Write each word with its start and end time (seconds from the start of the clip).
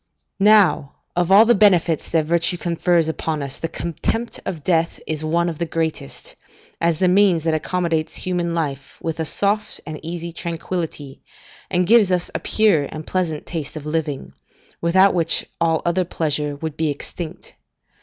Now, 0.39 0.93
of 1.15 1.31
all 1.31 1.45
the 1.45 1.53
benefits 1.53 2.09
that 2.09 2.25
virtue 2.25 2.57
confers 2.57 3.07
upon 3.07 3.43
us, 3.43 3.57
the 3.59 3.67
contempt 3.67 4.39
of 4.47 4.63
death 4.63 4.99
is 5.05 5.23
one 5.23 5.47
of 5.47 5.59
the 5.59 5.65
greatest, 5.67 6.35
as 6.81 6.97
the 6.97 7.07
means 7.07 7.43
that 7.43 7.53
accommodates 7.53 8.15
human 8.15 8.55
life 8.55 8.95
with 8.99 9.19
a 9.19 9.25
soft 9.25 9.79
and 9.85 9.99
easy 10.01 10.33
tranquillity, 10.33 11.21
and 11.69 11.85
gives 11.85 12.11
us 12.11 12.31
a 12.33 12.39
pure 12.39 12.85
and 12.85 13.05
pleasant 13.05 13.45
taste 13.45 13.75
of 13.75 13.85
living, 13.85 14.33
without 14.81 15.13
which 15.13 15.45
all 15.61 15.83
other 15.85 16.03
pleasure 16.03 16.55
would 16.55 16.75
be 16.75 16.89
extinct. 16.89 17.53